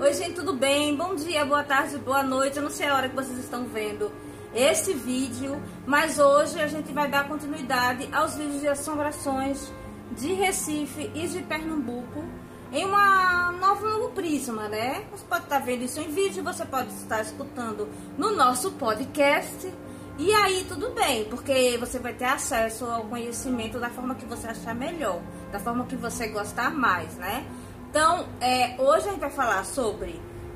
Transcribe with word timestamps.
Oi, 0.00 0.14
gente, 0.14 0.32
tudo 0.32 0.54
bem? 0.54 0.96
Bom 0.96 1.14
dia, 1.14 1.44
boa 1.44 1.62
tarde, 1.62 1.98
boa 1.98 2.22
noite. 2.22 2.56
Eu 2.56 2.62
não 2.62 2.70
sei 2.70 2.88
a 2.88 2.94
hora 2.94 3.10
que 3.10 3.14
vocês 3.14 3.38
estão 3.38 3.66
vendo 3.66 4.10
esse 4.54 4.94
vídeo, 4.94 5.62
mas 5.84 6.18
hoje 6.18 6.58
a 6.58 6.66
gente 6.66 6.90
vai 6.90 7.06
dar 7.06 7.28
continuidade 7.28 8.08
aos 8.10 8.34
vídeos 8.34 8.62
de 8.62 8.68
assombrações 8.68 9.70
de 10.12 10.32
Recife 10.32 11.10
e 11.14 11.28
de 11.28 11.42
Pernambuco 11.42 12.24
em 12.72 12.86
uma 12.86 13.52
nova 13.52 13.86
novo 13.86 14.08
prisma, 14.12 14.70
né? 14.70 15.04
Você 15.10 15.24
pode 15.28 15.44
estar 15.44 15.58
vendo 15.58 15.82
isso 15.82 16.00
em 16.00 16.08
vídeo, 16.10 16.42
você 16.42 16.64
pode 16.64 16.88
estar 16.94 17.20
escutando 17.20 17.86
no 18.16 18.34
nosso 18.34 18.72
podcast. 18.72 19.70
E 20.18 20.32
aí 20.32 20.64
tudo 20.66 20.92
bem, 20.92 21.26
porque 21.26 21.76
você 21.78 21.98
vai 21.98 22.14
ter 22.14 22.24
acesso 22.24 22.86
ao 22.86 23.04
conhecimento 23.04 23.78
da 23.78 23.90
forma 23.90 24.14
que 24.14 24.24
você 24.24 24.48
achar 24.48 24.74
melhor, 24.74 25.20
da 25.52 25.60
forma 25.60 25.84
que 25.84 25.96
você 25.96 26.28
gostar 26.28 26.70
mais, 26.70 27.14
né? 27.16 27.44
Então, 27.90 28.24
é, 28.40 28.76
hoje 28.78 29.08
a 29.08 29.10
gente 29.10 29.18
vai 29.18 29.30
falar 29.30 29.64
sobre 29.64 30.14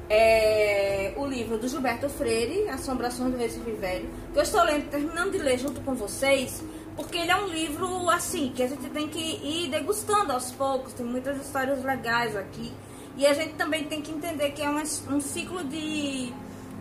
é, 0.09 1.13
o 1.17 1.27
livro 1.27 1.59
do 1.59 1.67
Gilberto 1.67 2.09
Freire, 2.09 2.69
Assombrações 2.69 3.33
do 3.33 3.37
Recife 3.37 3.73
Velho, 3.73 4.09
que 4.33 4.39
eu 4.39 4.43
estou 4.45 4.63
lendo, 4.63 4.89
terminando 4.89 5.33
de 5.33 5.39
ler 5.39 5.59
junto 5.59 5.81
com 5.81 5.97
vocês, 5.97 6.63
porque 6.95 7.19
ele 7.19 7.33
é 7.33 7.37
um 7.37 7.49
livro 7.49 8.09
assim 8.09 8.53
que 8.55 8.63
a 8.63 8.69
gente 8.69 8.89
tem 8.91 9.09
que 9.09 9.19
ir 9.19 9.69
degustando 9.69 10.31
aos 10.31 10.53
poucos. 10.53 10.93
Tem 10.93 11.05
muitas 11.05 11.37
histórias 11.45 11.83
legais 11.83 12.37
aqui 12.37 12.73
e 13.17 13.27
a 13.27 13.35
gente 13.35 13.55
também 13.55 13.83
tem 13.83 14.01
que 14.01 14.13
entender 14.13 14.53
que 14.53 14.63
é 14.63 14.71
um, 14.71 14.81
um 15.11 15.21
ciclo 15.21 15.65
de, 15.65 16.33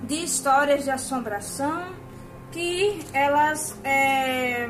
de 0.04 0.24
histórias 0.24 0.84
de 0.84 0.92
assombração 0.92 1.96
que 2.52 3.00
elas 3.12 3.76
é, 3.84 4.70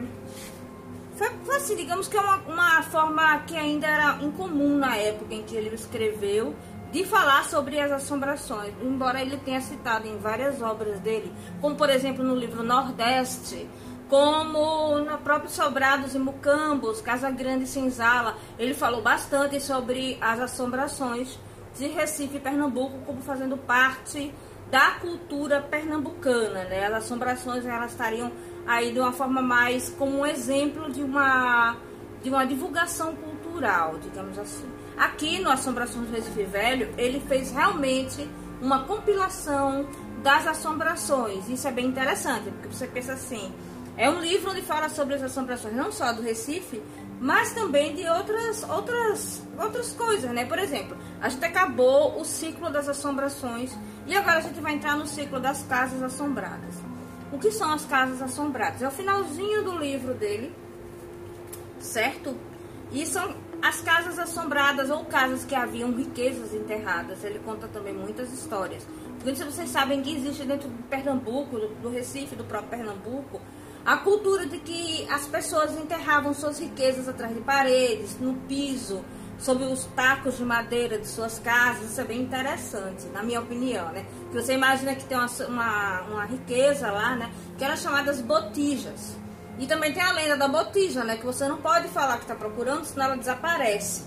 foi, 1.16 1.30
foi, 1.44 1.56
assim, 1.58 1.76
digamos 1.76 2.08
que 2.08 2.18
é 2.18 2.22
uma, 2.22 2.38
uma 2.38 2.84
forma 2.84 3.40
que 3.40 3.56
ainda 3.56 3.88
era 3.88 4.18
incomum 4.22 4.78
na 4.78 4.96
época 4.96 5.34
em 5.34 5.44
que 5.44 5.56
ele 5.56 5.74
escreveu 5.74 6.56
de 6.92 7.04
falar 7.04 7.44
sobre 7.46 7.80
as 7.80 7.92
assombrações, 7.92 8.74
embora 8.82 9.20
ele 9.20 9.38
tenha 9.38 9.60
citado 9.62 10.08
em 10.08 10.18
várias 10.18 10.62
obras 10.62 11.00
dele, 11.00 11.34
como 11.60 11.76
por 11.76 11.90
exemplo 11.90 12.24
no 12.24 12.36
livro 12.36 12.62
Nordeste, 12.62 13.68
como 14.08 15.00
na 15.00 15.18
próprio 15.18 15.50
Sobrados 15.50 16.14
e 16.14 16.20
Mucambos, 16.20 17.02
Casa 17.02 17.32
Grande 17.32 17.64
e 17.64 17.68
Senzala, 17.68 18.38
ele 18.60 18.76
falou 18.76 19.02
bastante 19.02 19.60
sobre 19.60 20.20
as 20.22 20.40
assombrações 20.40 21.40
de 21.76 21.88
Recife 21.88 22.38
e 22.38 22.40
Pernambuco 22.40 23.00
como 23.08 23.22
fazendo 23.22 23.58
parte 23.58 24.32
da 24.70 24.92
cultura 24.92 25.62
pernambucana, 25.62 26.64
né? 26.66 26.86
As 26.86 27.06
assombrações 27.06 27.66
elas 27.66 27.92
estariam 27.92 28.32
aí 28.66 28.92
de 28.92 29.00
uma 29.00 29.12
forma 29.12 29.42
mais 29.42 29.90
como 29.98 30.20
um 30.20 30.26
exemplo 30.26 30.92
de 30.92 31.04
uma 31.04 31.78
de 32.22 32.30
uma 32.30 32.46
divulgação 32.46 33.14
cultural, 33.16 33.98
digamos 34.02 34.40
assim. 34.40 34.66
Aqui 34.98 35.40
no 35.40 35.50
Assombrações 35.50 36.08
do 36.08 36.16
Recife 36.16 36.44
Velho, 36.44 36.94
ele 36.98 37.20
fez 37.20 37.52
realmente 37.52 38.26
uma 38.62 38.86
compilação 38.86 39.86
das 40.24 40.48
assombrações. 40.48 41.50
Isso 41.50 41.68
é 41.68 41.72
bem 41.72 41.86
interessante, 41.86 42.50
porque 42.50 42.70
você 42.70 42.88
pensa 42.88 43.12
assim, 43.12 43.54
é 43.98 44.10
um 44.10 44.22
livro 44.22 44.52
onde 44.52 44.62
fala 44.62 44.88
sobre 44.88 45.16
as 45.16 45.22
assombrações 45.22 45.76
não 45.76 45.92
só 45.92 46.14
do 46.14 46.22
Recife, 46.22 46.82
mas 47.20 47.54
também 47.54 47.94
de 47.94 48.08
outras, 48.08 48.64
outras, 48.70 49.42
outras 49.62 49.92
coisas, 49.94 50.32
né? 50.32 50.46
Por 50.46 50.60
exemplo, 50.60 50.98
a 51.22 51.30
gente 51.30 51.46
acabou 51.46 52.20
o 52.20 52.26
ciclo 52.26 52.70
das 52.70 52.88
assombrações 52.88 53.72
e 54.08 54.16
agora 54.16 54.40
a 54.40 54.42
gente 54.42 54.60
vai 54.60 54.74
entrar 54.74 54.98
no 54.98 55.06
ciclo 55.06 55.40
das 55.40 55.64
casas 55.64 56.02
assombradas. 56.02 56.93
O 57.34 57.40
que 57.40 57.50
são 57.50 57.74
as 57.74 57.84
casas 57.84 58.22
assombradas? 58.22 58.84
É 58.84 58.88
o 58.88 58.92
finalzinho 58.92 59.64
do 59.64 59.76
livro 59.76 60.14
dele, 60.14 60.54
certo? 61.80 62.38
E 62.92 63.08
são 63.08 63.36
as 63.60 63.82
casas 63.82 64.20
assombradas 64.20 64.92
ou 64.92 65.04
casas 65.06 65.44
que 65.44 65.56
haviam 65.56 65.92
riquezas 65.92 66.54
enterradas. 66.54 67.24
Ele 67.24 67.40
conta 67.40 67.68
também 67.68 67.92
muitas 67.92 68.32
histórias. 68.32 68.86
Porque 69.16 69.36
se 69.36 69.44
vocês 69.44 69.68
sabem 69.72 70.04
que 70.04 70.16
existe 70.16 70.46
dentro 70.46 70.70
do 70.70 70.84
Pernambuco, 70.84 71.58
do 71.58 71.90
Recife, 71.90 72.36
do 72.36 72.44
próprio 72.44 72.70
Pernambuco, 72.70 73.42
a 73.84 73.98
cultura 73.98 74.46
de 74.46 74.60
que 74.60 75.08
as 75.10 75.26
pessoas 75.26 75.76
enterravam 75.76 76.36
suas 76.36 76.60
riquezas 76.60 77.10
atrás 77.10 77.34
de 77.34 77.42
paredes, 77.42 78.16
no 78.20 78.36
piso, 78.48 79.04
sob 79.44 79.66
os 79.66 79.84
tacos 79.94 80.38
de 80.38 80.46
madeira 80.46 80.98
de 80.98 81.06
suas 81.06 81.38
casas. 81.38 81.92
Isso 81.92 82.00
é 82.00 82.06
bem 82.06 82.22
interessante, 82.22 83.06
na 83.08 83.22
minha 83.22 83.42
opinião, 83.42 83.92
né? 83.92 84.06
Que 84.32 84.42
você 84.42 84.54
imagina 84.54 84.96
que 84.96 85.04
tem 85.04 85.18
uma, 85.18 85.28
uma, 85.48 86.02
uma 86.04 86.26
riqueza 86.26 86.90
lá, 86.90 87.16
né? 87.18 87.30
Que 87.58 87.66
eram 87.66 87.76
chamadas 87.76 88.22
botijas. 88.22 89.18
E 89.60 89.68
também 89.68 89.92
tem 89.92 90.02
a 90.02 90.14
lenda 90.14 90.38
da 90.38 90.48
botija, 90.48 91.04
né? 91.04 91.18
Que 91.18 91.26
você 91.26 91.46
não 91.46 91.58
pode 91.58 91.90
falar 91.90 92.16
que 92.16 92.24
está 92.24 92.36
procurando, 92.36 92.86
senão 92.86 93.08
ela 93.08 93.18
desaparece. 93.18 94.06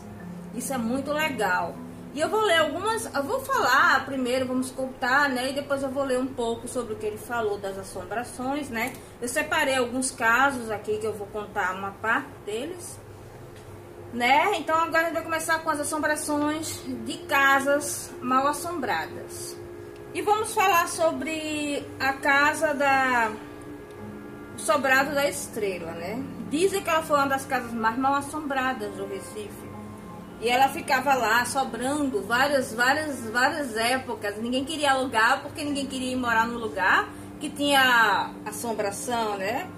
Isso 0.54 0.72
é 0.72 0.78
muito 0.78 1.12
legal. 1.12 1.76
E 2.14 2.20
eu 2.20 2.30
vou 2.30 2.40
ler 2.40 2.60
algumas, 2.60 3.04
eu 3.14 3.22
vou 3.22 3.40
falar 3.40 4.06
primeiro, 4.06 4.46
vamos 4.46 4.70
contar, 4.70 5.28
né? 5.28 5.50
E 5.50 5.52
depois 5.52 5.82
eu 5.82 5.90
vou 5.90 6.02
ler 6.02 6.18
um 6.18 6.26
pouco 6.26 6.66
sobre 6.66 6.94
o 6.94 6.96
que 6.96 7.04
ele 7.04 7.18
falou 7.18 7.58
das 7.58 7.76
assombrações, 7.76 8.70
né? 8.70 8.94
Eu 9.20 9.28
separei 9.28 9.74
alguns 9.74 10.10
casos 10.10 10.70
aqui 10.70 10.96
que 10.96 11.06
eu 11.06 11.12
vou 11.12 11.26
contar 11.26 11.74
uma 11.74 11.90
parte 11.90 12.30
deles, 12.46 12.98
né? 14.16 14.56
Então 14.56 14.74
agora 14.74 15.02
a 15.02 15.04
gente 15.04 15.14
vai 15.14 15.22
começar 15.22 15.58
com 15.58 15.70
as 15.70 15.78
assombrações 15.78 16.80
de 17.04 17.18
casas 17.18 18.10
mal 18.20 18.46
assombradas. 18.46 19.56
E 20.14 20.22
vamos 20.22 20.54
falar 20.54 20.88
sobre 20.88 21.86
a 22.00 22.14
casa 22.14 22.72
da 22.72 23.30
Sobrado 24.56 25.14
da 25.14 25.28
Estrela, 25.28 25.92
né? 25.92 26.24
Dizem 26.48 26.82
que 26.82 26.88
ela 26.88 27.02
foi 27.02 27.16
uma 27.16 27.28
das 27.28 27.44
casas 27.44 27.72
mais 27.74 27.98
mal 27.98 28.14
assombradas 28.14 28.94
do 28.94 29.06
Recife. 29.06 29.66
E 30.40 30.48
ela 30.48 30.68
ficava 30.68 31.14
lá 31.14 31.44
sobrando 31.44 32.22
várias, 32.22 32.72
várias, 32.72 33.28
várias 33.28 33.76
épocas. 33.76 34.36
Ninguém 34.38 34.64
queria 34.64 34.92
alugar 34.92 35.42
porque 35.42 35.62
ninguém 35.62 35.86
queria 35.86 36.12
ir 36.12 36.16
morar 36.16 36.46
no 36.46 36.58
lugar 36.58 37.08
que 37.38 37.50
tinha 37.50 38.30
assombração, 38.46 39.36
né? 39.36 39.68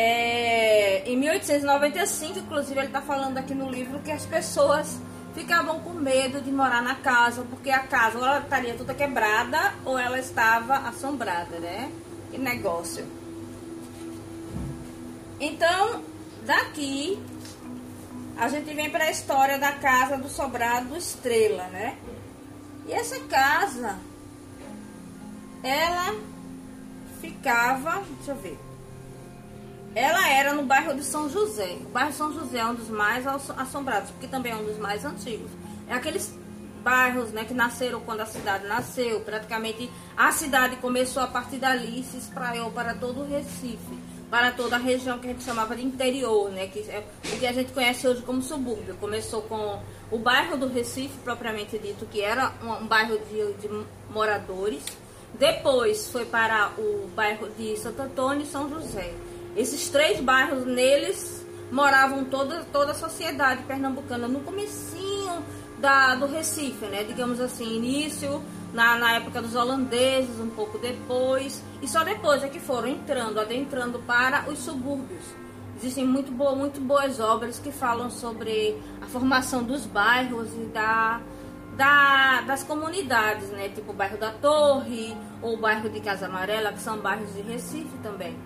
É, 0.00 1.02
em 1.10 1.16
1895, 1.16 2.38
inclusive, 2.38 2.78
ele 2.78 2.86
está 2.86 3.02
falando 3.02 3.36
aqui 3.36 3.52
no 3.52 3.68
livro 3.68 3.98
que 3.98 4.12
as 4.12 4.24
pessoas 4.24 4.96
ficavam 5.34 5.80
com 5.80 5.90
medo 5.90 6.40
de 6.40 6.52
morar 6.52 6.80
na 6.80 6.94
casa, 6.94 7.42
porque 7.50 7.68
a 7.68 7.80
casa 7.80 8.16
ou 8.16 8.24
ela 8.24 8.38
estaria 8.38 8.74
toda 8.74 8.94
quebrada 8.94 9.74
ou 9.84 9.98
ela 9.98 10.16
estava 10.16 10.76
assombrada, 10.88 11.58
né? 11.58 11.90
Que 12.30 12.38
negócio. 12.38 13.04
Então, 15.40 16.04
daqui 16.46 17.20
a 18.36 18.46
gente 18.46 18.72
vem 18.72 18.90
para 18.90 19.02
a 19.02 19.10
história 19.10 19.58
da 19.58 19.72
casa 19.72 20.16
do 20.16 20.28
sobrado 20.28 20.96
Estrela, 20.96 21.64
né? 21.72 21.98
E 22.86 22.92
essa 22.92 23.18
casa, 23.24 23.98
ela 25.64 26.14
ficava, 27.20 28.04
deixa 28.18 28.30
eu 28.30 28.36
ver. 28.36 28.67
Ela 29.94 30.28
era 30.28 30.54
no 30.54 30.62
bairro 30.62 30.94
de 30.94 31.02
São 31.02 31.28
José. 31.28 31.76
O 31.80 31.88
bairro 31.88 32.10
de 32.10 32.16
São 32.16 32.32
José 32.32 32.58
é 32.58 32.66
um 32.66 32.74
dos 32.74 32.88
mais 32.88 33.26
assombrados, 33.26 34.10
porque 34.10 34.26
também 34.26 34.52
é 34.52 34.56
um 34.56 34.64
dos 34.64 34.78
mais 34.78 35.04
antigos. 35.04 35.50
É 35.88 35.94
aqueles 35.94 36.36
bairros, 36.82 37.30
né, 37.30 37.44
que 37.44 37.54
nasceram 37.54 38.00
quando 38.00 38.20
a 38.20 38.26
cidade 38.26 38.66
nasceu. 38.66 39.20
Praticamente 39.20 39.90
a 40.16 40.30
cidade 40.30 40.76
começou 40.76 41.22
a 41.22 41.26
partir 41.26 41.56
dali 41.56 42.00
e 42.00 42.04
se 42.04 42.16
espraiou 42.18 42.70
para 42.70 42.94
todo 42.94 43.20
o 43.20 43.28
Recife 43.28 43.98
para 44.30 44.52
toda 44.52 44.76
a 44.76 44.78
região 44.78 45.18
que 45.18 45.26
a 45.26 45.32
gente 45.32 45.42
chamava 45.42 45.74
de 45.74 45.84
interior, 45.84 46.50
né, 46.50 46.66
que 46.66 46.80
é 46.90 47.04
o 47.24 47.38
que 47.38 47.46
a 47.46 47.52
gente 47.52 47.72
conhece 47.72 48.06
hoje 48.06 48.22
como 48.22 48.42
subúrbio. 48.42 48.94
Começou 48.96 49.42
com 49.42 49.80
o 50.10 50.18
bairro 50.18 50.56
do 50.56 50.68
Recife, 50.68 51.16
propriamente 51.24 51.78
dito, 51.78 52.06
que 52.06 52.20
era 52.20 52.52
um, 52.62 52.86
bairro 52.86 53.18
de, 53.18 53.52
de, 53.54 53.86
moradores. 54.10 54.82
Depois 55.34 56.10
foi 56.10 56.24
para 56.24 56.72
o 56.78 57.08
bairro 57.14 57.48
de 57.50 57.76
Santo 57.78 58.02
Antônio 58.02 58.42
e 58.42 58.46
São 58.46 58.68
José. 58.68 59.12
Esses 59.56 59.88
três 59.88 60.20
bairros, 60.20 60.64
neles 60.64 61.46
moravam 61.70 62.24
toda, 62.24 62.64
toda 62.72 62.92
a 62.92 62.94
sociedade 62.94 63.62
pernambucana 63.64 64.26
no 64.28 64.40
comecinho 64.40 65.42
da, 65.78 66.14
do 66.14 66.26
Recife, 66.26 66.86
né, 66.86 67.04
digamos 67.04 67.40
assim, 67.40 67.76
início 67.76 68.42
na, 68.72 68.98
na 68.98 69.12
época 69.12 69.40
dos 69.40 69.54
holandeses, 69.54 70.40
um 70.40 70.50
pouco 70.50 70.78
depois, 70.78 71.62
e 71.80 71.88
só 71.88 72.04
depois 72.04 72.42
é 72.42 72.48
que 72.48 72.58
foram 72.58 72.88
entrando, 72.88 73.38
adentrando 73.40 73.98
para 74.00 74.50
os 74.50 74.58
subúrbios. 74.58 75.24
Existem 75.76 76.04
muito, 76.04 76.32
boa, 76.32 76.56
muito 76.56 76.80
boas 76.80 77.20
obras 77.20 77.60
que 77.60 77.70
falam 77.70 78.10
sobre 78.10 78.76
a 79.00 79.06
formação 79.06 79.62
dos 79.62 79.86
bairros 79.86 80.48
e 80.52 80.64
da, 80.66 81.20
da, 81.76 82.40
das 82.40 82.64
comunidades, 82.64 83.48
né? 83.50 83.68
Tipo 83.68 83.92
o 83.92 83.94
bairro 83.94 84.18
da 84.18 84.32
Torre 84.32 85.16
ou 85.40 85.54
o 85.54 85.56
bairro 85.56 85.88
de 85.88 86.00
Casa 86.00 86.26
Amarela, 86.26 86.72
que 86.72 86.80
são 86.80 86.98
bairros 86.98 87.32
de 87.32 87.42
Recife 87.42 87.96
também. 88.02 88.36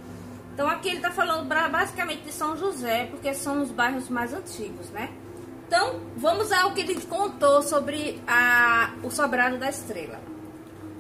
Então 0.53 0.69
aqui 0.69 0.89
ele 0.89 0.97
está 0.99 1.11
falando 1.11 1.49
basicamente 1.49 2.23
de 2.23 2.33
São 2.33 2.57
José, 2.57 3.07
porque 3.07 3.33
são 3.33 3.63
os 3.63 3.71
bairros 3.71 4.09
mais 4.09 4.35
antigos, 4.35 4.91
né? 4.91 5.11
Então, 5.67 6.01
vamos 6.17 6.53
ao 6.53 6.73
que 6.73 6.83
ele 6.83 7.01
contou 7.01 7.63
sobre 7.63 8.23
a, 8.29 8.93
o 9.03 9.11
sobrado 9.11 9.57
da 9.57 9.71
estrela. 9.71 10.21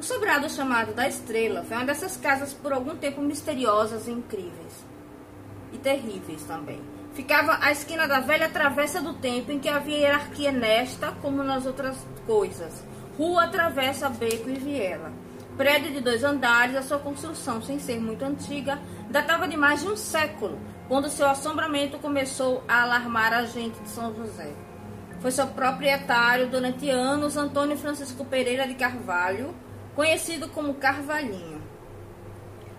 O 0.00 0.02
sobrado 0.02 0.48
chamado 0.48 0.94
da 0.94 1.06
estrela 1.06 1.62
foi 1.62 1.76
uma 1.76 1.84
dessas 1.84 2.16
casas 2.16 2.54
por 2.54 2.72
algum 2.72 2.96
tempo 2.96 3.20
misteriosas 3.20 4.08
e 4.08 4.12
incríveis. 4.12 4.84
E 5.72 5.78
terríveis 5.78 6.42
também. 6.44 6.80
Ficava 7.12 7.58
à 7.60 7.70
esquina 7.70 8.08
da 8.08 8.20
velha 8.20 8.48
travessa 8.48 9.02
do 9.02 9.12
tempo 9.12 9.52
em 9.52 9.58
que 9.58 9.68
havia 9.68 9.98
hierarquia 9.98 10.50
nesta 10.50 11.12
como 11.20 11.44
nas 11.44 11.66
outras 11.66 11.98
coisas. 12.26 12.82
rua 13.18 13.44
atravessa 13.44 14.08
beco 14.08 14.48
e 14.48 14.54
viela. 14.54 15.12
Prédio 15.56 15.92
de 15.92 16.00
dois 16.00 16.24
andares, 16.24 16.74
a 16.74 16.82
sua 16.82 16.98
construção, 16.98 17.60
sem 17.60 17.78
ser 17.78 18.00
muito 18.00 18.24
antiga, 18.24 18.78
datava 19.10 19.46
de 19.46 19.56
mais 19.56 19.82
de 19.82 19.88
um 19.88 19.96
século, 19.96 20.58
quando 20.88 21.10
seu 21.10 21.26
assombramento 21.26 21.98
começou 21.98 22.64
a 22.66 22.82
alarmar 22.82 23.34
a 23.34 23.44
gente 23.44 23.78
de 23.80 23.88
São 23.88 24.14
José. 24.14 24.52
Foi 25.20 25.30
seu 25.30 25.46
proprietário 25.48 26.48
durante 26.48 26.88
anos, 26.88 27.36
Antônio 27.36 27.76
Francisco 27.76 28.24
Pereira 28.24 28.66
de 28.66 28.74
Carvalho, 28.74 29.54
conhecido 29.94 30.48
como 30.48 30.74
Carvalhinho. 30.74 31.60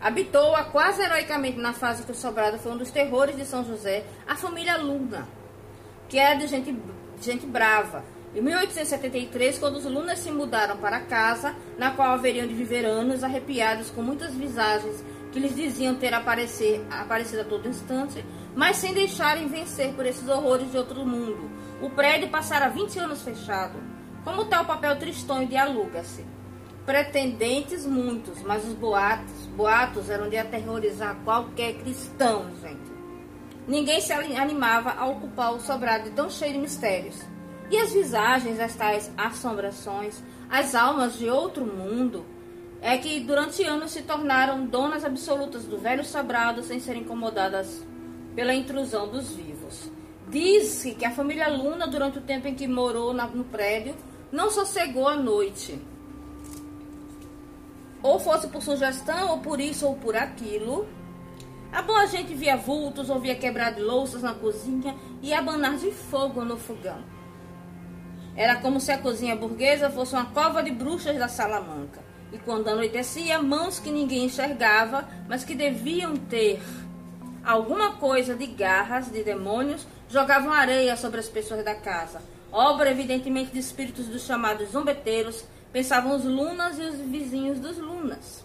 Habitou-a 0.01 0.65
quase 0.65 1.01
heroicamente 1.01 1.57
na 1.57 1.73
fase 1.73 2.03
que 2.03 2.11
o 2.11 2.15
sobrado 2.15 2.57
foi 2.57 2.71
um 2.73 2.77
dos 2.77 2.91
terrores 2.91 3.37
de 3.37 3.45
São 3.45 3.63
José, 3.63 4.03
a 4.27 4.35
família 4.35 4.77
Luna, 4.77 5.27
que 6.09 6.17
era 6.19 6.35
de 6.35 6.47
gente, 6.47 6.75
gente 7.21 7.45
brava. 7.45 8.03
Em 8.35 8.41
1873, 8.41 9.59
quando 9.59 9.75
os 9.75 9.85
Lunas 9.85 10.17
se 10.17 10.31
mudaram 10.31 10.77
para 10.77 11.01
casa, 11.01 11.55
na 11.77 11.91
qual 11.91 12.13
haveriam 12.13 12.47
de 12.47 12.53
viver 12.55 12.83
anos, 12.83 13.23
arrepiados 13.23 13.91
com 13.91 14.01
muitas 14.01 14.33
visagens 14.33 15.03
que 15.31 15.39
lhes 15.39 15.55
diziam 15.55 15.95
ter 15.95 16.13
aparecer, 16.13 16.83
aparecido 16.89 17.41
a 17.41 17.45
todo 17.45 17.69
instante, 17.69 18.25
mas 18.55 18.77
sem 18.77 18.93
deixarem 18.93 19.47
vencer 19.47 19.93
por 19.93 20.05
esses 20.05 20.27
horrores 20.27 20.71
de 20.71 20.77
outro 20.77 21.05
mundo. 21.05 21.49
O 21.79 21.91
prédio 21.91 22.29
passara 22.29 22.69
20 22.69 22.99
anos 22.99 23.21
fechado. 23.21 23.77
Como 24.23 24.41
o 24.41 24.45
papel 24.45 24.97
tristonho 24.97 25.47
de 25.47 25.57
aluga-se? 25.57 26.25
Pretendentes 26.85 27.85
muitos, 27.85 28.41
mas 28.41 28.65
os 28.65 28.73
boatos, 28.73 29.45
boatos 29.55 30.09
eram 30.09 30.27
de 30.27 30.37
aterrorizar 30.37 31.15
qualquer 31.23 31.75
cristão, 31.75 32.47
gente. 32.61 32.91
Ninguém 33.67 34.01
se 34.01 34.11
animava 34.11 34.91
a 34.91 35.05
ocupar 35.05 35.53
o 35.53 35.59
sobrado 35.59 36.09
tão 36.11 36.29
cheio 36.29 36.53
de 36.53 36.59
mistérios. 36.59 37.15
E 37.69 37.77
as 37.77 37.91
visagens, 37.91 38.59
as 38.59 38.75
tais 38.75 39.11
assombrações, 39.17 40.21
as 40.49 40.75
almas 40.75 41.17
de 41.17 41.29
outro 41.29 41.65
mundo, 41.65 42.25
é 42.81 42.97
que 42.97 43.19
durante 43.21 43.63
anos 43.63 43.91
se 43.91 44.01
tornaram 44.01 44.65
donas 44.65 45.05
absolutas 45.05 45.65
do 45.65 45.77
velho 45.77 46.03
sobrado 46.03 46.61
sem 46.63 46.79
serem 46.79 47.03
incomodadas 47.03 47.85
pela 48.35 48.53
intrusão 48.53 49.07
dos 49.07 49.31
vivos. 49.31 49.89
Diz-se 50.27 50.95
que 50.95 51.05
a 51.05 51.11
família 51.11 51.47
Luna, 51.47 51.87
durante 51.87 52.17
o 52.17 52.21
tempo 52.21 52.47
em 52.47 52.55
que 52.55 52.67
morou 52.67 53.13
no 53.13 53.43
prédio, 53.45 53.95
não 54.31 54.49
sossegou 54.49 55.07
a 55.07 55.15
noite 55.15 55.79
ou 58.03 58.19
fosse 58.19 58.47
por 58.49 58.61
sugestão, 58.61 59.31
ou 59.31 59.39
por 59.39 59.61
isso 59.61 59.87
ou 59.87 59.95
por 59.95 60.15
aquilo. 60.15 60.85
A 61.71 61.81
boa 61.81 62.05
gente 62.05 62.35
via 62.35 62.57
vultos, 62.57 63.09
ouvia 63.09 63.33
quebrar 63.33 63.71
de 63.71 63.81
louças 63.81 64.21
na 64.21 64.33
cozinha 64.33 64.93
e 65.21 65.33
abanar 65.33 65.77
de 65.77 65.89
fogo 65.89 66.43
no 66.43 66.57
fogão. 66.57 67.01
Era 68.35 68.55
como 68.55 68.79
se 68.79 68.91
a 68.91 68.97
cozinha 68.97 69.35
burguesa 69.35 69.89
fosse 69.89 70.15
uma 70.15 70.25
cova 70.25 70.63
de 70.63 70.71
bruxas 70.71 71.17
da 71.17 71.27
Salamanca. 71.27 72.01
E 72.31 72.37
quando 72.39 72.67
anoitecia, 72.67 73.41
mãos 73.41 73.79
que 73.79 73.91
ninguém 73.91 74.25
enxergava, 74.25 75.07
mas 75.29 75.43
que 75.43 75.53
deviam 75.53 76.15
ter 76.15 76.61
alguma 77.43 77.97
coisa 77.97 78.33
de 78.33 78.47
garras 78.47 79.11
de 79.11 79.23
demônios, 79.23 79.85
jogavam 80.09 80.51
areia 80.51 80.97
sobre 80.97 81.19
as 81.19 81.29
pessoas 81.29 81.63
da 81.63 81.75
casa. 81.75 82.21
Obra, 82.51 82.89
evidentemente, 82.89 83.51
de 83.51 83.59
espíritos 83.59 84.07
dos 84.07 84.25
chamados 84.25 84.71
zombeteiros, 84.71 85.45
pensavam 85.71 86.15
os 86.15 86.23
lunas 86.23 86.79
e 86.79 86.81
os 86.81 86.95
vizinhos 86.95 87.59
dos 87.59 87.77
lunas. 87.77 88.43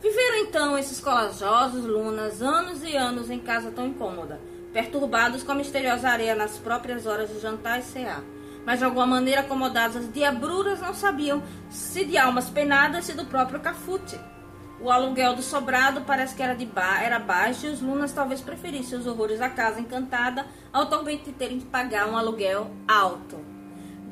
Viveram 0.00 0.38
então 0.38 0.78
esses 0.78 1.00
corajosos 1.00 1.84
lunas 1.84 2.40
anos 2.40 2.84
e 2.84 2.96
anos 2.96 3.30
em 3.30 3.40
casa 3.40 3.72
tão 3.72 3.86
incômoda, 3.86 4.40
perturbados 4.72 5.42
com 5.42 5.50
a 5.50 5.56
misteriosa 5.56 6.08
areia 6.08 6.36
nas 6.36 6.56
próprias 6.56 7.04
horas 7.04 7.28
de 7.28 7.40
jantar 7.40 7.80
e 7.80 7.82
cear. 7.82 8.22
Mas 8.68 8.80
de 8.80 8.84
alguma 8.84 9.06
maneira 9.06 9.40
acomodados 9.40 9.96
as 9.96 10.12
diabruras 10.12 10.82
não 10.82 10.92
sabiam 10.92 11.42
se 11.70 12.04
de 12.04 12.18
almas 12.18 12.50
penadas 12.50 13.06
se 13.06 13.14
do 13.14 13.24
próprio 13.24 13.60
cafute. 13.60 14.20
O 14.78 14.90
aluguel 14.90 15.34
do 15.34 15.40
sobrado 15.40 16.02
parece 16.02 16.34
que 16.34 16.42
era, 16.42 16.54
de 16.54 16.66
ba 16.66 17.00
era 17.02 17.18
baixo 17.18 17.64
e 17.64 17.70
os 17.70 17.80
lunas 17.80 18.12
talvez 18.12 18.42
preferissem 18.42 18.98
os 18.98 19.06
horrores 19.06 19.38
da 19.38 19.48
casa 19.48 19.80
encantada 19.80 20.44
ao 20.70 20.84
talvez 20.84 21.18
terem 21.38 21.60
que 21.60 21.64
pagar 21.64 22.10
um 22.10 22.16
aluguel 22.18 22.70
alto. 22.86 23.38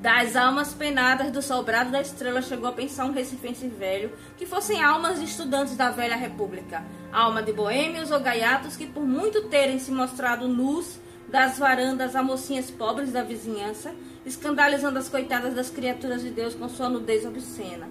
Das 0.00 0.34
almas 0.34 0.72
penadas 0.72 1.30
do 1.30 1.42
sobrado 1.42 1.90
da 1.90 2.00
estrela 2.00 2.40
chegou 2.40 2.70
a 2.70 2.72
pensar 2.72 3.04
um 3.04 3.12
recifense 3.12 3.68
velho 3.68 4.10
que 4.38 4.46
fossem 4.46 4.82
almas 4.82 5.18
de 5.18 5.26
estudantes 5.26 5.76
da 5.76 5.90
velha 5.90 6.16
república, 6.16 6.82
alma 7.12 7.42
de 7.42 7.52
boêmios 7.52 8.10
ou 8.10 8.20
gaiatos 8.20 8.74
que 8.74 8.86
por 8.86 9.04
muito 9.04 9.50
terem 9.50 9.78
se 9.78 9.92
mostrado 9.92 10.48
nus 10.48 10.98
das 11.28 11.58
varandas 11.58 12.14
a 12.16 12.22
mocinhas 12.22 12.70
pobres 12.70 13.12
da 13.12 13.22
vizinhança, 13.22 13.94
escandalizando 14.26 14.98
as 14.98 15.08
coitadas 15.08 15.54
das 15.54 15.70
criaturas 15.70 16.20
de 16.20 16.30
Deus 16.30 16.54
com 16.54 16.68
sua 16.68 16.88
nudez 16.88 17.24
obscena, 17.24 17.88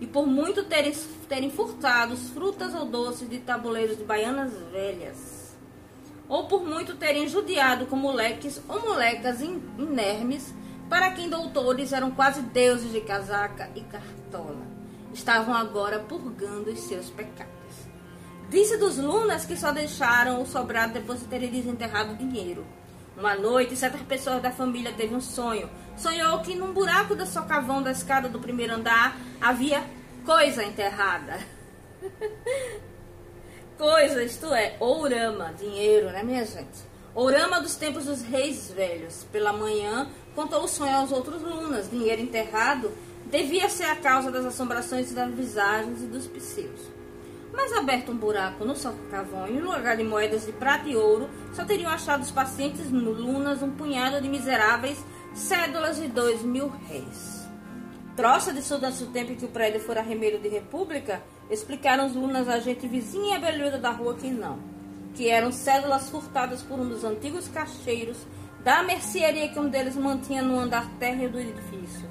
e 0.00 0.06
por 0.06 0.26
muito 0.26 0.64
terem, 0.64 0.92
terem 1.28 1.50
furtado 1.50 2.16
frutas 2.16 2.74
ou 2.74 2.84
doces 2.84 3.30
de 3.30 3.38
tabuleiros 3.38 3.96
de 3.96 4.04
baianas 4.04 4.52
velhas, 4.72 5.56
ou 6.28 6.48
por 6.48 6.64
muito 6.64 6.96
terem 6.96 7.28
judiado 7.28 7.86
com 7.86 7.94
moleques 7.94 8.60
ou 8.68 8.80
molecas 8.80 9.40
inermes 9.40 10.52
para 10.88 11.12
quem 11.12 11.30
doutores 11.30 11.92
eram 11.92 12.10
quase 12.10 12.42
deuses 12.42 12.92
de 12.92 13.00
casaca 13.00 13.70
e 13.74 13.80
cartola, 13.82 14.66
estavam 15.14 15.54
agora 15.54 16.00
purgando 16.00 16.70
os 16.70 16.80
seus 16.80 17.10
pecados. 17.10 17.54
Disse 18.50 18.76
dos 18.76 18.96
lunas 18.96 19.44
que 19.44 19.56
só 19.56 19.72
deixaram 19.72 20.42
o 20.42 20.46
sobrado 20.46 20.92
depois 20.92 21.20
de 21.20 21.26
terem 21.26 21.50
desenterrado 21.50 22.14
dinheiro. 22.14 22.64
Uma 23.16 23.34
noite, 23.34 23.74
certas 23.74 24.02
pessoas 24.02 24.42
da 24.42 24.50
família 24.50 24.92
teve 24.92 25.14
um 25.14 25.20
sonho. 25.20 25.70
Sonhou 25.96 26.40
que 26.40 26.54
num 26.54 26.72
buraco 26.72 27.14
da 27.14 27.24
socavão 27.24 27.82
da 27.82 27.90
escada 27.90 28.28
do 28.28 28.38
primeiro 28.38 28.74
andar 28.74 29.16
havia 29.40 29.82
coisa 30.24 30.62
enterrada. 30.62 31.38
coisa, 33.78 34.22
isto 34.22 34.52
é, 34.52 34.76
ourama, 34.78 35.54
dinheiro, 35.58 36.10
né, 36.10 36.22
minha 36.22 36.44
gente? 36.44 36.84
Ourama 37.14 37.58
dos 37.58 37.76
tempos 37.76 38.04
dos 38.04 38.20
reis 38.20 38.70
velhos. 38.70 39.24
Pela 39.32 39.50
manhã, 39.50 40.06
contou 40.34 40.64
o 40.64 40.68
sonho 40.68 40.94
aos 40.94 41.10
outros 41.10 41.40
lunas. 41.40 41.90
Dinheiro 41.90 42.20
enterrado 42.20 42.92
devia 43.30 43.70
ser 43.70 43.84
a 43.84 43.96
causa 43.96 44.30
das 44.30 44.44
assombrações 44.44 45.10
das 45.12 45.32
visagens 45.32 46.02
e 46.02 46.06
dos 46.06 46.26
pseus. 46.26 46.80
Mas 47.56 47.72
aberto 47.72 48.12
um 48.12 48.16
buraco 48.16 48.64
no 48.64 48.76
socavão, 48.76 49.48
em 49.48 49.58
lugar 49.58 49.96
de 49.96 50.04
moedas 50.04 50.46
de 50.46 50.52
prata 50.52 50.88
e 50.88 50.94
ouro, 50.94 51.28
só 51.52 51.64
teriam 51.64 51.90
achado 51.90 52.22
os 52.22 52.30
pacientes 52.30 52.92
no 52.92 53.10
lunas 53.10 53.62
um 53.62 53.72
punhado 53.72 54.20
de 54.20 54.28
miseráveis 54.28 55.02
cédulas 55.34 55.96
de 55.96 56.06
dois 56.06 56.42
mil 56.42 56.68
réis. 56.68 57.48
Troça 58.14 58.52
de 58.52 58.60
estudantes 58.60 59.00
do 59.00 59.06
tempo 59.06 59.32
em 59.32 59.36
que 59.36 59.44
o 59.44 59.48
prédio 59.48 59.80
fora 59.80 60.02
remeiro 60.02 60.38
de 60.38 60.48
república, 60.48 61.22
explicaram 61.50 62.06
os 62.06 62.14
lunas 62.14 62.48
a 62.48 62.60
gente 62.60 62.86
vizinha 62.86 63.34
e 63.34 63.36
abelhuda 63.36 63.78
da 63.78 63.90
rua 63.90 64.14
que 64.14 64.30
não 64.30 64.76
que 65.16 65.30
eram 65.30 65.50
cédulas 65.50 66.10
furtadas 66.10 66.62
por 66.62 66.78
um 66.78 66.86
dos 66.86 67.02
antigos 67.02 67.48
cacheiros 67.48 68.18
da 68.62 68.82
mercearia 68.82 69.48
que 69.48 69.58
um 69.58 69.68
deles 69.68 69.96
mantinha 69.96 70.42
no 70.42 70.58
andar 70.58 70.90
térreo 70.98 71.30
do 71.30 71.40
edifício. 71.40 72.06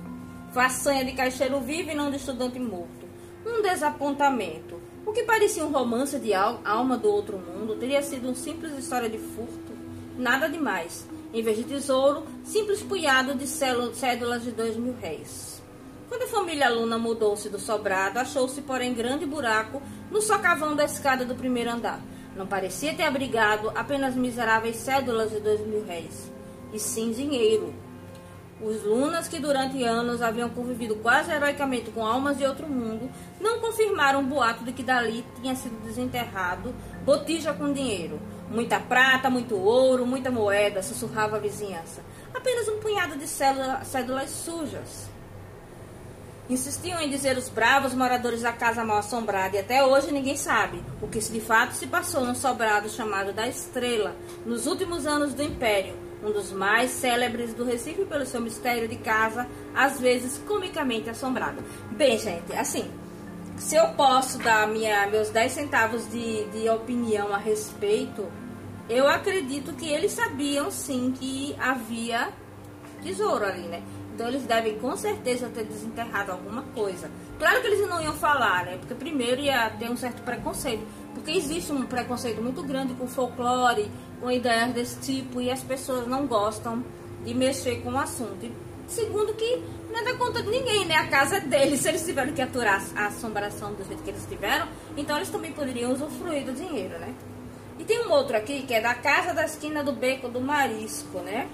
Façanha 0.51 1.05
de 1.05 1.11
caixeiro 1.11 1.61
vivo 1.61 1.91
e 1.91 1.95
não 1.95 2.09
de 2.09 2.17
estudante 2.17 2.59
morto. 2.59 3.05
Um 3.45 3.61
desapontamento. 3.61 4.81
O 5.05 5.13
que 5.13 5.23
parecia 5.23 5.63
um 5.63 5.71
romance 5.71 6.19
de 6.19 6.33
alma 6.33 6.97
do 6.97 7.09
outro 7.09 7.37
mundo 7.37 7.75
teria 7.75 8.01
sido 8.01 8.25
uma 8.25 8.35
simples 8.35 8.77
história 8.77 9.07
de 9.07 9.19
furto. 9.19 9.73
Nada 10.17 10.49
demais. 10.49 11.07
Em 11.33 11.43
vez 11.43 11.57
de 11.57 11.63
tesouro, 11.63 12.23
simples 12.43 12.81
punhado 12.81 13.35
de 13.35 13.45
cédulas 13.45 14.43
de 14.43 14.51
dois 14.51 14.75
mil 14.75 14.95
réis. 14.99 15.61
Quando 16.09 16.23
a 16.23 16.27
família 16.27 16.69
Luna 16.69 16.97
mudou-se 16.97 17.49
do 17.49 17.59
sobrado, 17.59 18.19
achou-se, 18.19 18.61
porém, 18.61 18.93
grande 18.93 19.25
buraco 19.25 19.81
no 20.09 20.21
socavão 20.21 20.75
da 20.75 20.85
escada 20.85 21.25
do 21.25 21.35
primeiro 21.35 21.71
andar. 21.71 22.01
Não 22.35 22.47
parecia 22.47 22.93
ter 22.93 23.03
abrigado 23.03 23.71
apenas 23.75 24.15
miseráveis 24.15 24.77
cédulas 24.77 25.31
de 25.31 25.39
dois 25.39 25.59
mil 25.65 25.85
réis, 25.85 26.31
e 26.73 26.79
sim 26.79 27.11
dinheiro. 27.11 27.73
Os 28.61 28.83
lunas 28.83 29.27
que 29.27 29.37
durante 29.37 29.83
anos 29.83 30.21
haviam 30.21 30.49
convivido 30.49 30.95
quase 30.95 31.29
heroicamente 31.29 31.91
com 31.91 32.05
almas 32.05 32.37
de 32.37 32.45
outro 32.45 32.67
mundo, 32.67 33.09
não 33.39 33.59
confirmaram 33.59 34.21
o 34.21 34.23
boato 34.23 34.63
de 34.63 34.71
que 34.71 34.81
dali 34.81 35.25
tinha 35.41 35.53
sido 35.55 35.83
desenterrado 35.83 36.73
botija 37.03 37.53
com 37.53 37.73
dinheiro. 37.73 38.19
Muita 38.49 38.79
prata, 38.79 39.29
muito 39.29 39.55
ouro, 39.55 40.05
muita 40.05 40.31
moeda, 40.31 40.81
sussurrava 40.81 41.35
a 41.35 41.39
vizinhança. 41.39 42.01
Apenas 42.33 42.67
um 42.69 42.79
punhado 42.79 43.17
de 43.17 43.27
cédulas 43.27 44.29
sujas. 44.29 45.09
Insistiam 46.49 47.01
em 47.01 47.09
dizer 47.09 47.37
os 47.37 47.49
bravos 47.49 47.93
moradores 47.93 48.41
da 48.41 48.53
casa 48.53 48.85
mal 48.85 48.99
assombrada 48.99 49.57
e 49.57 49.59
até 49.59 49.83
hoje 49.83 50.11
ninguém 50.11 50.37
sabe 50.37 50.81
o 51.01 51.07
que 51.07 51.19
de 51.19 51.41
fato 51.41 51.73
se 51.73 51.87
passou 51.87 52.23
no 52.23 52.35
sobrado 52.35 52.87
chamado 52.87 53.33
da 53.33 53.47
Estrela 53.47 54.15
nos 54.45 54.67
últimos 54.67 55.07
anos 55.07 55.33
do 55.33 55.41
Império, 55.41 56.04
um 56.25 56.31
dos 56.31 56.51
mais 56.51 56.89
célebres 56.89 57.53
do 57.53 57.63
Recife 57.63 58.03
pelo 58.05 58.25
seu 58.25 58.41
mistério 58.41 58.87
de 58.87 58.95
casa, 58.95 59.47
às 59.75 59.99
vezes 59.99 60.39
comicamente 60.47 61.09
assombrado. 61.09 61.63
Bem, 61.91 62.17
gente, 62.17 62.51
assim, 62.53 62.89
se 63.57 63.75
eu 63.75 63.89
posso 63.89 64.39
dar 64.39 64.67
minha, 64.67 65.05
meus 65.07 65.29
10 65.29 65.51
centavos 65.51 66.09
de, 66.09 66.45
de 66.45 66.67
opinião 66.67 67.33
a 67.33 67.37
respeito, 67.37 68.25
eu 68.89 69.07
acredito 69.07 69.73
que 69.73 69.87
eles 69.87 70.11
sabiam 70.11 70.71
sim 70.71 71.13
que 71.17 71.55
havia 71.59 72.29
tesouro 73.03 73.45
ali, 73.45 73.67
né? 73.67 73.83
Então 74.13 74.27
eles 74.29 74.43
devem 74.43 74.79
com 74.79 74.95
certeza 74.95 75.49
ter 75.49 75.65
desenterrado 75.65 76.31
alguma 76.31 76.61
coisa. 76.73 77.11
Claro 77.37 77.61
que 77.61 77.67
eles 77.67 77.87
não 77.87 78.01
iam 78.01 78.13
falar, 78.13 78.65
né? 78.65 78.77
Porque 78.77 78.95
primeiro 78.95 79.41
ia 79.41 79.69
ter 79.71 79.89
um 79.89 79.97
certo 79.97 80.21
preconceito. 80.23 80.85
Porque 81.13 81.31
existe 81.31 81.71
um 81.71 81.85
preconceito 81.85 82.41
muito 82.41 82.63
grande 82.63 82.93
com 82.93 83.07
folclore, 83.07 83.91
com 84.25 84.31
ideias 84.31 84.73
desse 84.73 84.99
tipo, 85.01 85.39
e 85.39 85.51
as 85.51 85.61
pessoas 85.61 86.07
não 86.07 86.25
gostam 86.25 86.83
de 87.23 87.31
mexer 87.31 87.83
com 87.83 87.91
o 87.91 87.97
assunto. 87.99 88.43
E 88.43 88.51
segundo 88.87 89.35
que 89.35 89.63
não 89.91 89.99
é 89.99 90.03
da 90.03 90.15
conta 90.15 90.41
de 90.41 90.49
ninguém, 90.49 90.83
né? 90.85 90.95
A 90.95 91.05
casa 91.05 91.37
é 91.37 91.41
deles. 91.41 91.81
Se 91.81 91.89
eles 91.89 92.03
tiveram 92.03 92.33
que 92.33 92.41
aturar 92.41 92.83
a 92.95 93.05
assombração 93.05 93.73
do 93.75 93.85
jeito 93.85 94.01
que 94.01 94.09
eles 94.09 94.25
tiveram, 94.27 94.67
então 94.97 95.15
eles 95.15 95.29
também 95.29 95.51
poderiam 95.51 95.91
usufruir 95.91 96.43
do 96.43 96.53
dinheiro, 96.53 96.97
né? 96.97 97.13
E 97.77 97.83
tem 97.83 98.03
um 98.03 98.11
outro 98.11 98.35
aqui 98.35 98.63
que 98.63 98.73
é 98.73 98.81
da 98.81 98.95
casa 98.95 99.31
da 99.31 99.45
esquina 99.45 99.83
do 99.83 99.91
beco 99.91 100.27
do 100.27 100.41
Marisco, 100.41 101.19
né? 101.19 101.47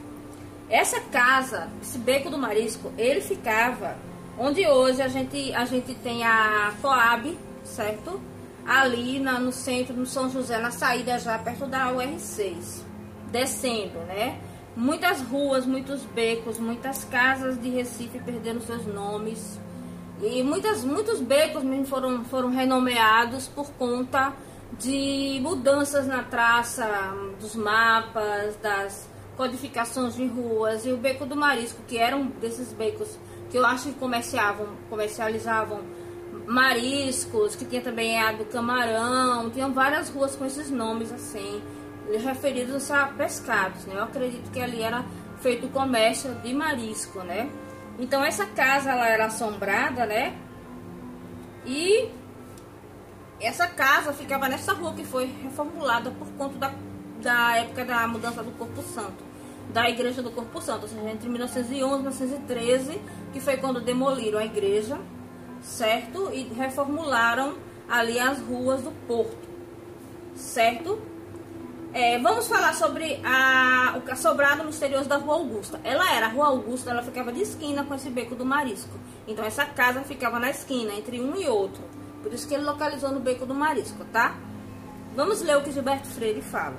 Essa 0.70 1.02
casa, 1.02 1.68
esse 1.82 1.98
beco 1.98 2.30
do 2.30 2.38
Marisco, 2.38 2.90
ele 2.98 3.20
ficava 3.20 3.98
onde 4.40 4.66
hoje 4.66 5.02
a 5.02 5.10
gente, 5.10 5.54
a 5.54 5.66
gente 5.66 5.94
tem 5.96 6.24
a 6.24 6.74
Coab, 6.82 7.38
certo? 7.66 8.31
Ali 8.66 9.20
na, 9.20 9.40
no 9.40 9.52
centro, 9.52 9.96
no 9.96 10.06
São 10.06 10.30
José, 10.30 10.58
na 10.60 10.72
saída 10.72 11.18
já 11.20 11.38
perto 11.38 11.66
da 11.66 11.92
UR6, 11.92 12.84
descendo, 13.32 14.00
né? 14.08 14.40
Muitas 14.76 15.22
ruas, 15.22 15.66
muitos 15.66 16.04
becos, 16.06 16.58
muitas 16.58 17.04
casas 17.04 17.60
de 17.60 17.70
Recife 17.70 18.20
perdendo 18.20 18.62
seus 18.62 18.86
nomes. 18.86 19.60
E 20.22 20.44
muitas, 20.44 20.84
muitos 20.84 21.20
becos 21.20 21.64
mesmo 21.64 21.88
foram, 21.88 22.24
foram 22.26 22.50
renomeados 22.50 23.48
por 23.48 23.70
conta 23.72 24.34
de 24.80 25.40
mudanças 25.42 26.08
na 26.08 26.24
traça 26.24 26.88
dos 27.40 27.56
mapas, 27.56 28.56
das 28.58 29.10
codificações 29.36 30.16
de 30.16 30.26
ruas 30.28 30.86
e 30.86 30.92
o 30.92 30.98
Beco 30.98 31.26
do 31.26 31.36
Marisco, 31.36 31.82
que 31.88 31.98
eram 31.98 32.28
desses 32.40 32.72
becos 32.72 33.18
que 33.52 33.58
eu 33.58 33.66
acho 33.66 33.90
que 33.90 33.96
comerciavam, 33.96 34.68
comercializavam 34.90 35.82
mariscos, 36.48 37.56
que 37.56 37.66
tinha 37.66 37.82
também 37.82 38.20
a 38.20 38.32
do 38.32 38.46
Camarão, 38.46 39.50
tinham 39.50 39.74
várias 39.74 40.10
ruas 40.10 40.36
com 40.36 40.46
esses 40.46 40.70
nomes 40.70 41.12
assim, 41.12 41.62
referidos 42.24 42.90
a 42.92 43.08
pescados, 43.08 43.86
né? 43.86 43.96
Eu 43.96 44.04
acredito 44.04 44.52
que 44.52 44.60
ali 44.60 44.82
era 44.82 45.06
feito 45.40 45.68
o 45.68 45.70
comércio 45.70 46.34
de 46.36 46.54
marisco, 46.54 47.20
né? 47.20 47.50
Então 48.00 48.24
essa 48.24 48.46
casa 48.46 48.92
ela 48.92 49.08
era 49.08 49.26
assombrada, 49.26 50.06
né? 50.06 50.36
E 51.66 52.10
essa 53.40 53.68
casa 53.68 54.14
ficava 54.14 54.48
nessa 54.48 54.74
rua 54.74 54.94
que 54.94 55.04
foi 55.04 55.26
reformulada 55.44 56.12
por 56.12 56.28
conta 56.34 56.58
da, 56.58 56.74
da 57.22 57.58
época 57.58 57.86
da 57.86 58.08
mudança 58.08 58.44
do 58.44 58.52
Corpo 58.52 58.82
Santo, 58.82 59.24
da 59.72 59.90
Igreja 59.90 60.22
do 60.22 60.32
Corpo 60.32 60.62
Santo, 60.62 60.84
ou 60.84 60.88
seja, 60.88 61.10
entre 61.10 61.30
1911 61.30 61.74
e 61.74 62.02
1913, 62.02 63.02
que 63.34 63.40
foi 63.40 63.58
quando 63.58 63.80
demoliram 63.82 64.40
a 64.40 64.46
igreja, 64.46 65.00
certo? 65.62 66.32
E 66.34 66.44
reformularam 66.54 67.56
ali 67.90 68.20
as 68.20 68.40
ruas 68.40 68.82
do 68.82 68.92
Porto, 69.08 69.48
certo? 70.36 71.02
É, 71.94 72.18
vamos 72.20 72.48
falar 72.48 72.74
sobre 72.74 73.20
a, 73.24 73.98
o 73.98 74.16
sobrado 74.16 74.64
misterioso 74.64 75.10
da 75.10 75.18
Rua 75.18 75.36
Augusta. 75.36 75.80
Ela 75.84 76.14
era 76.14 76.28
a 76.28 76.30
Rua 76.30 76.48
Augusta, 76.48 76.90
ela 76.90 77.04
ficava 77.04 77.34
de 77.34 77.42
esquina 77.42 77.84
com 77.84 77.94
esse 77.94 78.10
beco 78.10 78.34
do 78.34 78.46
Marisco. 78.46 78.98
Então 79.28 79.44
essa 79.44 79.66
casa 79.66 80.02
ficava 80.02 80.40
na 80.40 80.50
esquina, 80.50 80.94
entre 80.94 81.20
um 81.20 81.36
e 81.36 81.48
outro. 81.48 81.84
Por 82.22 82.34
isso 82.34 82.48
que 82.48 82.54
ele 82.54 82.64
localizou 82.64 83.12
no 83.12 83.20
beco 83.20 83.46
do 83.46 83.54
marisco, 83.54 84.06
tá? 84.06 84.36
Vamos 85.16 85.42
ler 85.42 85.58
o 85.58 85.64
que 85.64 85.72
Gilberto 85.72 86.08
Freire 86.08 86.42
fala. 86.42 86.78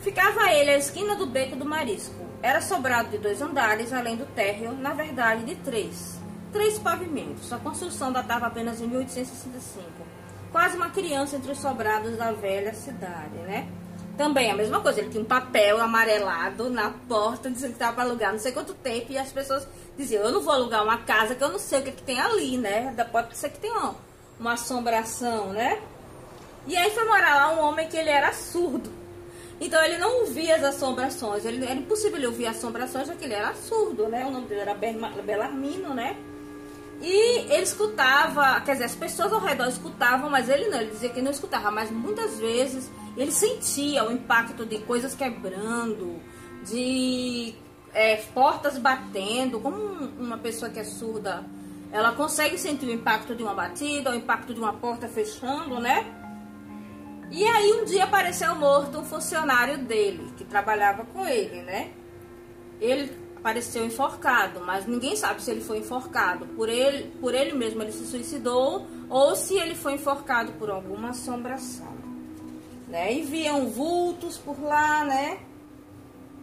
Ficava 0.00 0.52
ele 0.52 0.70
à 0.70 0.76
esquina 0.76 1.16
do 1.16 1.26
beco 1.26 1.56
do 1.56 1.64
marisco. 1.64 2.14
Era 2.42 2.60
sobrado 2.60 3.08
de 3.08 3.18
dois 3.18 3.40
andares, 3.40 3.92
além 3.92 4.16
do 4.16 4.26
térreo, 4.26 4.72
na 4.72 4.92
verdade 4.92 5.44
de 5.44 5.54
três. 5.56 6.21
Três 6.52 6.78
pavimentos. 6.78 7.52
A 7.52 7.58
construção 7.58 8.12
datava 8.12 8.46
apenas 8.46 8.78
de 8.78 8.86
1865. 8.86 9.86
Quase 10.50 10.76
uma 10.76 10.90
criança 10.90 11.36
entre 11.36 11.50
os 11.50 11.58
sobrados 11.58 12.16
da 12.18 12.30
velha 12.32 12.74
cidade, 12.74 13.36
né? 13.46 13.66
Também 14.18 14.50
a 14.50 14.54
mesma 14.54 14.80
coisa, 14.80 15.00
ele 15.00 15.08
tinha 15.08 15.22
um 15.22 15.26
papel 15.26 15.80
amarelado 15.80 16.68
na 16.68 16.90
porta 17.08 17.50
dizendo 17.50 17.70
que 17.70 17.76
estava 17.76 17.94
para 17.94 18.04
alugar 18.04 18.32
não 18.32 18.38
sei 18.38 18.52
quanto 18.52 18.74
tempo 18.74 19.10
e 19.10 19.16
as 19.16 19.32
pessoas 19.32 19.66
diziam, 19.96 20.22
eu 20.22 20.30
não 20.30 20.42
vou 20.42 20.52
alugar 20.52 20.82
uma 20.84 20.98
casa 20.98 21.34
que 21.34 21.42
eu 21.42 21.48
não 21.48 21.58
sei 21.58 21.80
o 21.80 21.82
que, 21.84 21.92
que 21.92 22.02
tem 22.02 22.20
ali, 22.20 22.58
né? 22.58 22.94
Pode 23.10 23.34
ser 23.36 23.48
que 23.48 23.58
tenha 23.58 23.72
uma, 23.72 23.96
uma 24.38 24.52
assombração, 24.52 25.54
né? 25.54 25.80
E 26.66 26.76
aí 26.76 26.90
foi 26.90 27.04
morar 27.04 27.36
lá 27.36 27.54
um 27.54 27.64
homem 27.64 27.88
que 27.88 27.96
ele 27.96 28.10
era 28.10 28.32
surdo. 28.34 28.92
Então 29.58 29.82
ele 29.82 29.96
não 29.96 30.20
ouvia 30.20 30.56
as 30.56 30.64
assombrações, 30.64 31.46
ele, 31.46 31.64
era 31.64 31.74
impossível 31.74 32.18
ele 32.18 32.26
ouvir 32.26 32.46
assombrações, 32.46 33.08
já 33.08 33.14
que 33.14 33.24
ele 33.24 33.34
era 33.34 33.54
surdo, 33.54 34.08
né? 34.08 34.26
O 34.26 34.30
nome 34.30 34.46
dele 34.46 34.60
era 34.60 34.74
Belarmino, 34.74 35.94
né? 35.94 36.16
E 37.02 37.52
ele 37.52 37.64
escutava, 37.64 38.60
quer 38.60 38.74
dizer, 38.74 38.84
as 38.84 38.94
pessoas 38.94 39.32
ao 39.32 39.40
redor 39.40 39.66
escutavam, 39.66 40.30
mas 40.30 40.48
ele 40.48 40.68
não, 40.68 40.80
ele 40.80 40.92
dizia 40.92 41.08
que 41.08 41.20
não 41.20 41.32
escutava, 41.32 41.68
mas 41.68 41.90
muitas 41.90 42.38
vezes 42.38 42.88
ele 43.16 43.32
sentia 43.32 44.04
o 44.04 44.12
impacto 44.12 44.64
de 44.64 44.78
coisas 44.78 45.12
quebrando, 45.12 46.20
de 46.64 47.54
é, 47.92 48.16
portas 48.32 48.78
batendo, 48.78 49.58
como 49.58 49.76
uma 49.76 50.38
pessoa 50.38 50.70
que 50.70 50.78
é 50.78 50.84
surda, 50.84 51.44
ela 51.90 52.12
consegue 52.12 52.56
sentir 52.56 52.86
o 52.86 52.92
impacto 52.92 53.34
de 53.34 53.42
uma 53.42 53.52
batida, 53.52 54.12
o 54.12 54.14
impacto 54.14 54.54
de 54.54 54.60
uma 54.60 54.72
porta 54.72 55.08
fechando, 55.08 55.80
né? 55.80 56.06
E 57.32 57.44
aí 57.44 57.72
um 57.72 57.84
dia 57.84 58.04
apareceu 58.04 58.54
morto 58.54 59.00
um 59.00 59.04
funcionário 59.04 59.78
dele, 59.78 60.32
que 60.36 60.44
trabalhava 60.44 61.04
com 61.04 61.26
ele, 61.26 61.62
né? 61.62 61.90
Ele 62.80 63.21
apareceu 63.42 63.84
enforcado, 63.84 64.60
mas 64.64 64.86
ninguém 64.86 65.16
sabe 65.16 65.42
se 65.42 65.50
ele 65.50 65.60
foi 65.60 65.78
enforcado 65.78 66.46
por 66.46 66.68
ele, 66.68 67.10
por 67.20 67.34
ele 67.34 67.52
mesmo, 67.52 67.82
ele 67.82 67.90
se 67.90 68.06
suicidou, 68.06 68.86
ou 69.10 69.34
se 69.34 69.54
ele 69.58 69.74
foi 69.74 69.94
enforcado 69.94 70.52
por 70.52 70.70
alguma 70.70 71.10
assombração. 71.10 71.92
Né? 72.86 73.14
E 73.14 73.22
viam 73.22 73.68
vultos 73.68 74.38
por 74.38 74.62
lá, 74.62 75.04
né? 75.04 75.40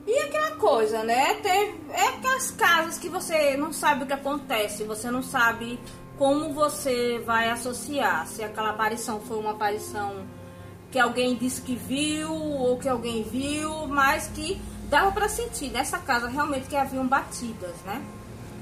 E 0.05 0.19
aquela 0.19 0.51
coisa, 0.57 1.03
né? 1.03 1.35
Tem, 1.35 1.75
é 1.91 2.07
aquelas 2.09 2.51
casas 2.51 2.97
que 2.97 3.07
você 3.07 3.55
não 3.55 3.71
sabe 3.71 4.03
o 4.03 4.07
que 4.07 4.13
acontece, 4.13 4.83
você 4.83 5.09
não 5.09 5.23
sabe 5.23 5.79
como 6.17 6.51
você 6.51 7.21
vai 7.25 7.49
associar. 7.49 8.27
Se 8.27 8.43
aquela 8.43 8.71
aparição 8.71 9.21
foi 9.21 9.37
uma 9.37 9.51
aparição 9.51 10.25
que 10.91 10.99
alguém 10.99 11.35
disse 11.35 11.61
que 11.61 11.75
viu 11.75 12.33
ou 12.33 12.77
que 12.77 12.89
alguém 12.89 13.23
viu, 13.23 13.87
mas 13.87 14.27
que 14.27 14.59
dava 14.89 15.11
para 15.11 15.29
sentir 15.29 15.69
nessa 15.69 15.99
casa 15.99 16.27
realmente 16.27 16.67
que 16.67 16.75
haviam 16.75 17.07
batidas, 17.07 17.75
né? 17.85 18.03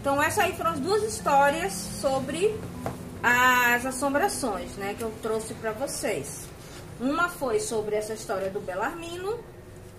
Então 0.02 0.22
essas 0.22 0.40
aí 0.40 0.56
foram 0.56 0.72
as 0.72 0.80
duas 0.80 1.04
histórias 1.04 1.74
sobre 1.74 2.56
as 3.24 3.86
assombrações, 3.86 4.72
né, 4.76 4.94
que 4.98 5.04
eu 5.04 5.12
trouxe 5.22 5.54
para 5.56 5.72
vocês. 5.72 6.46
Uma 7.00 7.30
foi 7.30 7.60
sobre 7.60 7.96
essa 7.96 8.14
história 8.14 8.50
do 8.50 8.60
Belarmino, 8.60 9.40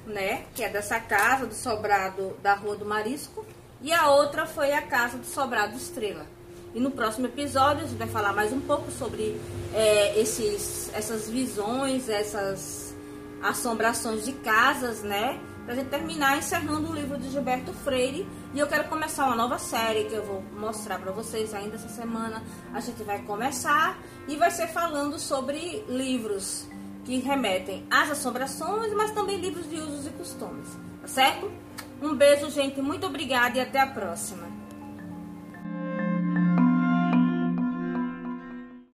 né, 0.07 0.45
que 0.55 0.63
é 0.63 0.69
dessa 0.69 1.01
casa 1.01 1.47
do 1.47 1.55
sobrado 1.55 2.37
da 2.43 2.55
Rua 2.55 2.77
do 2.77 2.85
Marisco, 2.85 3.45
e 3.83 3.93
a 3.93 4.09
outra 4.11 4.47
foi 4.47 4.73
a 4.73 4.83
casa 4.83 5.19
do 5.19 5.27
sobrado 5.27 5.77
Estrela. 5.77 6.27
E 6.75 6.81
no 6.81 6.91
próximo 6.91 7.27
episódio 7.27 7.85
a 7.85 7.89
gente 7.89 7.99
vai 7.99 8.09
falar 8.09 8.33
mais 8.33 8.53
um 8.53 8.61
pouco 8.61 8.91
sobre 8.91 9.41
é, 9.75 10.19
esses, 10.19 10.91
essas 10.95 11.29
visões, 11.29 12.09
essas 12.09 12.95
assombrações 13.43 14.25
de 14.25 14.33
casas, 14.33 15.03
né? 15.03 15.41
Pra 15.69 15.75
gente 15.75 15.91
terminar 15.91 16.39
encerrando 16.39 16.91
o 16.91 16.95
livro 16.95 17.19
de 17.19 17.29
Gilberto 17.29 17.75
Freire. 17.75 18.27
E 18.55 18.59
eu 18.59 18.67
quero 18.67 18.89
começar 18.89 19.27
uma 19.27 19.37
nova 19.37 19.59
série 19.59 20.05
que 20.05 20.15
eu 20.15 20.25
vou 20.25 20.43
mostrar 20.59 20.99
para 20.99 21.13
vocês 21.13 21.53
ainda 21.53 21.75
essa 21.75 21.91
semana. 21.91 22.43
A 22.73 22.81
gente 22.81 23.03
vai 23.03 23.19
começar 23.19 23.99
e 24.27 24.35
vai 24.35 24.51
ser 24.51 24.69
falando 24.69 25.19
sobre 25.19 25.85
livros 25.87 26.67
que 27.05 27.19
remetem 27.19 27.87
às 27.91 28.11
assombrações, 28.11 28.95
mas 28.95 29.11
também 29.11 29.37
livros 29.37 29.69
de 29.69 29.77
usos 29.77 30.07
e 30.07 30.11
costumes. 30.13 30.69
Tá 31.03 31.09
certo? 31.09 31.53
Um 32.01 32.15
beijo, 32.15 32.49
gente. 32.49 32.81
Muito 32.81 33.07
obrigada 33.07 33.59
e 33.59 33.61
até 33.61 33.79
a 33.79 33.87
próxima. 33.87 34.58